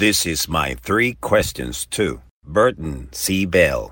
This 0.00 0.24
is 0.24 0.48
my 0.48 0.76
three 0.76 1.18
questions 1.20 1.84
to 1.90 2.22
Burton 2.42 3.10
C. 3.12 3.44
Bell. 3.44 3.90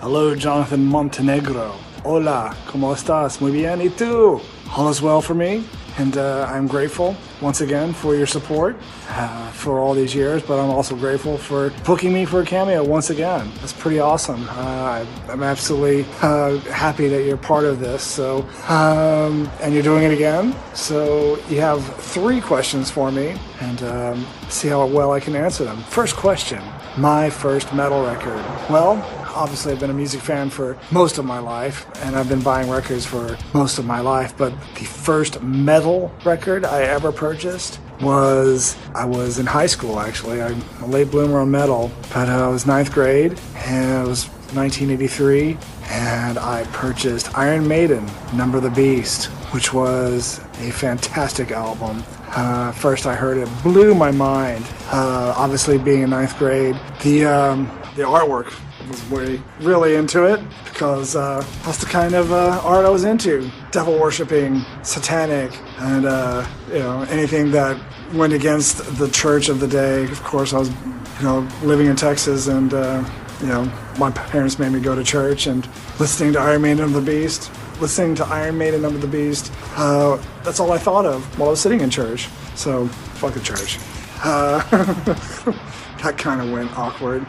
Hello, 0.00 0.34
Jonathan 0.34 0.84
Montenegro. 0.84 1.76
Hola, 2.04 2.56
¿cómo 2.66 2.92
estás? 2.92 3.40
Muy 3.40 3.52
bien, 3.52 3.80
¿y 3.80 3.90
tú? 3.90 4.40
All 4.76 4.90
is 4.90 5.00
well 5.00 5.22
for 5.22 5.34
me, 5.34 5.62
and 5.98 6.16
uh, 6.16 6.46
I'm 6.48 6.66
grateful 6.66 7.16
once 7.40 7.60
again 7.60 7.92
for 7.92 8.14
your 8.14 8.26
support 8.26 8.76
uh, 9.10 9.50
for 9.50 9.80
all 9.80 9.94
these 9.94 10.14
years, 10.14 10.42
but 10.42 10.60
I'm 10.60 10.70
also 10.70 10.94
grateful 10.94 11.36
for 11.36 11.70
booking 11.84 12.12
me 12.12 12.24
for 12.24 12.40
a 12.40 12.46
cameo 12.46 12.84
once 12.84 13.10
again. 13.10 13.50
That's 13.56 13.72
pretty 13.72 13.98
awesome. 13.98 14.46
Uh, 14.50 15.04
I'm 15.28 15.42
absolutely 15.42 16.06
uh, 16.22 16.58
happy 16.70 17.08
that 17.08 17.24
you're 17.24 17.36
part 17.36 17.64
of 17.64 17.80
this. 17.80 18.02
So, 18.02 18.48
um, 18.68 19.50
and 19.60 19.74
you're 19.74 19.82
doing 19.82 20.04
it 20.04 20.12
again. 20.12 20.54
So 20.74 21.38
you 21.48 21.60
have 21.60 21.84
three 21.96 22.40
questions 22.40 22.90
for 22.90 23.10
me, 23.10 23.36
and 23.60 23.82
um, 23.82 24.26
see 24.48 24.68
how 24.68 24.86
well 24.86 25.12
I 25.12 25.20
can 25.20 25.34
answer 25.34 25.64
them. 25.64 25.78
First 25.82 26.14
question: 26.14 26.62
My 26.96 27.28
first 27.28 27.74
metal 27.74 28.04
record. 28.04 28.44
Well, 28.70 28.96
obviously 29.34 29.72
I've 29.72 29.80
been 29.80 29.90
a 29.90 29.94
music 29.94 30.20
fan 30.20 30.50
for 30.50 30.78
most 30.90 31.18
of 31.18 31.24
my 31.24 31.38
life, 31.38 31.86
and 32.04 32.16
I've 32.16 32.28
been 32.28 32.42
buying 32.42 32.68
records 32.70 33.06
for 33.06 33.36
most 33.54 33.78
of 33.78 33.84
my 33.84 34.00
life. 34.00 34.36
But 34.36 34.52
the 34.74 34.84
first 34.84 35.42
metal 35.42 36.12
record 36.24 36.64
I 36.64 36.82
ever 36.82 37.12
purchased 37.12 37.80
was 38.00 38.76
I 38.94 39.04
was 39.04 39.38
in 39.38 39.46
high 39.46 39.66
school 39.66 39.98
actually. 39.98 40.40
I'm 40.40 40.62
a 40.82 40.86
late 40.86 41.10
bloomer 41.10 41.40
on 41.40 41.50
metal, 41.50 41.90
but 42.14 42.28
uh, 42.28 42.46
I 42.46 42.48
was 42.48 42.66
ninth 42.66 42.92
grade, 42.92 43.38
and 43.56 44.06
it 44.06 44.08
was 44.08 44.26
1983, 44.54 45.58
and 45.90 46.38
I 46.38 46.64
purchased 46.72 47.36
Iron 47.36 47.66
Maiden, 47.66 48.08
Number 48.34 48.60
the 48.60 48.70
Beast, 48.70 49.26
which 49.52 49.72
was 49.72 50.38
a 50.60 50.70
fantastic 50.70 51.50
album. 51.50 52.02
Uh, 52.30 52.72
first 52.72 53.06
I 53.06 53.14
heard 53.14 53.38
it, 53.38 53.48
blew 53.62 53.94
my 53.94 54.10
mind. 54.10 54.64
Uh, 54.92 55.34
obviously, 55.36 55.78
being 55.78 56.02
in 56.02 56.10
ninth 56.10 56.38
grade, 56.38 56.76
the 57.02 57.24
um, 57.24 57.66
the 57.96 58.02
artwork 58.02 58.52
was 58.88 59.10
way 59.10 59.40
really 59.60 59.96
into 59.96 60.24
it 60.24 60.40
because 60.64 61.16
uh, 61.16 61.44
that's 61.64 61.78
the 61.78 61.86
kind 61.86 62.14
of 62.14 62.32
uh, 62.32 62.60
art 62.64 62.84
I 62.84 62.90
was 62.90 63.04
into. 63.04 63.50
Devil 63.70 63.98
worshipping, 63.98 64.62
satanic, 64.82 65.58
and 65.78 66.06
uh, 66.06 66.46
you 66.68 66.78
know 66.78 67.02
anything 67.10 67.50
that 67.52 67.80
went 68.14 68.32
against 68.32 68.78
the 68.98 69.08
church 69.10 69.48
of 69.48 69.60
the 69.60 69.68
day. 69.68 70.04
Of 70.04 70.22
course, 70.22 70.52
I 70.52 70.58
was 70.58 70.70
you 70.70 71.24
know 71.24 71.48
living 71.62 71.86
in 71.86 71.96
Texas, 71.96 72.46
and 72.46 72.72
uh, 72.72 73.04
you 73.40 73.46
know 73.46 73.70
my 73.98 74.10
parents 74.10 74.58
made 74.58 74.72
me 74.72 74.80
go 74.80 74.94
to 74.94 75.04
church 75.04 75.46
and 75.46 75.68
listening 75.98 76.32
to 76.34 76.40
Iron 76.40 76.62
Maiden 76.62 76.84
of 76.84 76.92
the 76.92 77.00
Beast. 77.00 77.50
Listening 77.80 78.16
to 78.16 78.24
Iron 78.24 78.58
Maiden 78.58 78.84
of 78.84 79.00
the 79.00 79.06
Beast, 79.06 79.52
uh, 79.76 80.20
that's 80.42 80.58
all 80.58 80.72
I 80.72 80.78
thought 80.78 81.06
of 81.06 81.22
while 81.38 81.48
I 81.48 81.50
was 81.52 81.60
sitting 81.60 81.80
in 81.80 81.90
church. 81.90 82.28
So, 82.56 82.88
fuck 82.88 83.34
the 83.34 83.40
church. 83.40 83.78
Uh, 84.24 84.58
that 86.02 86.16
kind 86.18 86.40
of 86.40 86.50
went 86.50 86.76
awkward. 86.76 87.24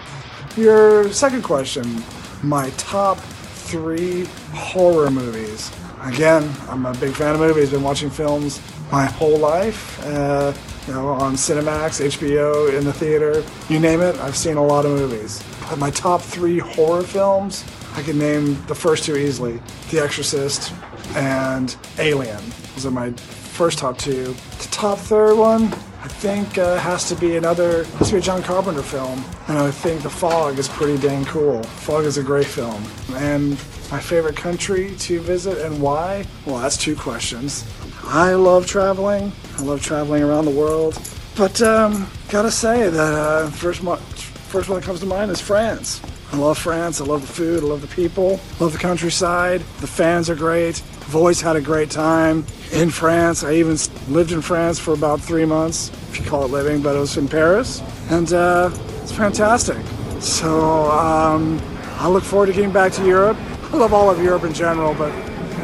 Your 0.58 1.12
second 1.14 1.44
question, 1.44 2.04
my 2.44 2.70
top 2.72 3.18
three 3.18 4.26
horror 4.52 5.12
movies. 5.12 5.72
Again, 6.02 6.52
I'm 6.68 6.86
a 6.86 6.94
big 6.96 7.14
fan 7.14 7.36
of 7.36 7.40
movies. 7.40 7.70
Been 7.72 7.84
watching 7.84 8.10
films 8.10 8.60
my 8.92 9.06
whole 9.06 9.38
life. 9.38 10.04
Uh, 10.06 10.54
you 10.88 10.94
know, 10.94 11.10
on 11.10 11.36
Cinemax, 11.36 12.04
HBO, 12.04 12.76
in 12.76 12.84
the 12.84 12.94
theater, 12.94 13.44
you 13.70 13.80
name 13.80 14.02
it. 14.02 14.16
I've 14.18 14.36
seen 14.36 14.58
a 14.58 14.66
lot 14.66 14.86
of 14.86 14.92
movies. 14.92 15.44
But 15.70 15.78
my 15.78 15.92
top 15.92 16.22
three 16.22 16.58
horror 16.58 17.04
films, 17.04 17.64
I 17.96 18.02
can 18.02 18.18
name 18.18 18.58
the 18.66 18.76
first 18.76 19.04
two 19.04 19.16
easily: 19.16 19.62
The 19.92 20.00
Exorcist 20.00 20.74
and 21.16 21.76
Alien. 22.00 22.42
Those 22.74 22.88
are 22.88 22.92
my 22.92 23.12
first 23.12 23.78
top 23.78 23.98
two. 23.98 24.34
The 24.34 24.68
top 24.72 24.98
third 24.98 25.36
one, 25.36 25.74
I 26.02 26.08
think 26.08 26.58
uh, 26.58 26.78
has 26.78 27.10
to 27.10 27.16
be 27.16 27.36
another, 27.36 27.84
has 27.84 28.08
to 28.08 28.14
be 28.14 28.20
a 28.20 28.22
John 28.22 28.42
Carpenter 28.42 28.82
film. 28.82 29.24
And 29.50 29.58
I 29.58 29.70
think 29.70 30.02
The 30.02 30.10
Fog 30.10 30.58
is 30.58 30.70
pretty 30.70 30.98
dang 30.98 31.26
cool. 31.26 31.62
Fog 31.64 32.06
is 32.06 32.18
a 32.18 32.24
great 32.24 32.46
film. 32.46 32.82
And 33.16 33.52
my 33.92 34.00
favorite 34.00 34.38
country 34.38 34.96
to 34.96 35.20
visit 35.20 35.58
and 35.66 35.82
why? 35.82 36.26
Well, 36.46 36.60
that's 36.60 36.78
two 36.78 36.96
questions. 36.96 37.66
I 38.06 38.34
love 38.34 38.66
traveling. 38.66 39.34
I 39.58 39.62
love 39.62 39.82
traveling 39.84 40.24
around 40.24 40.46
the 40.46 40.52
world. 40.52 40.98
But 41.36 41.62
um, 41.62 42.08
gotta 42.30 42.52
say 42.52 42.90
that 42.90 43.14
uh, 43.14 43.50
first, 43.50 43.84
mo- 43.84 43.98
first 43.98 44.70
one 44.70 44.80
that 44.80 44.86
comes 44.86 45.02
to 45.02 45.06
mind 45.06 45.32
is 45.32 45.42
France. 45.42 46.02
I 46.32 46.38
love 46.38 46.58
France. 46.58 47.02
I 47.02 47.06
love 47.06 47.22
the 47.22 47.34
food. 47.34 47.64
I 47.64 47.66
love 47.66 47.82
the 47.82 47.88
people. 47.88 48.40
Love 48.60 48.74
the 48.74 48.80
countryside. 48.80 49.62
The 49.80 49.88
fans 49.88 50.30
are 50.30 50.36
great. 50.36 50.82
I've 51.02 51.16
always 51.16 51.42
had 51.42 51.56
a 51.56 51.62
great 51.62 51.90
time 51.90 52.46
in 52.72 52.92
France. 52.92 53.44
I 53.44 53.54
even 53.54 53.78
lived 54.10 54.32
in 54.32 54.42
France 54.42 54.78
for 54.78 54.94
about 54.94 55.20
three 55.22 55.46
months, 55.46 55.90
if 56.12 56.20
you 56.20 56.26
call 56.26 56.46
it 56.46 56.52
living, 56.52 56.84
but 56.84 56.96
it 56.96 57.00
was 57.00 57.18
in 57.18 57.28
Paris. 57.28 57.82
And 58.12 58.32
uh, 58.32 58.70
it's 59.02 59.12
fantastic. 59.12 59.84
So 60.20 60.92
um, 60.92 61.60
I 61.98 62.08
look 62.08 62.24
forward 62.24 62.48
to 62.48 62.54
getting 62.54 62.72
back 62.72 62.92
to 62.94 63.06
Europe. 63.06 63.38
I 63.72 63.78
love 63.78 63.94
all 63.94 64.10
of 64.10 64.22
Europe 64.22 64.44
in 64.44 64.54
general, 64.54 64.94
but 64.94 65.12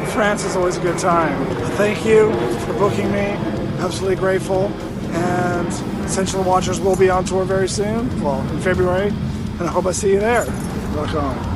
France 0.08 0.44
is 0.44 0.56
always 0.56 0.78
a 0.78 0.80
good 0.80 0.98
time. 0.98 1.46
Thank 1.76 2.04
you 2.04 2.32
for 2.60 2.72
booking 2.72 3.12
me. 3.12 3.36
Absolutely 3.78 4.16
grateful. 4.16 4.66
And 5.12 5.68
Ascension 6.04 6.44
Watchers 6.44 6.80
will 6.80 6.96
be 6.96 7.08
on 7.08 7.24
tour 7.24 7.44
very 7.44 7.68
soon, 7.68 8.20
well, 8.20 8.40
in 8.48 8.60
February. 8.60 9.12
And 9.58 9.68
I 9.68 9.72
hope 9.72 9.86
I 9.86 9.92
see 9.92 10.12
you 10.12 10.20
there. 10.20 10.44
Rock 10.94 11.14
on. 11.14 11.55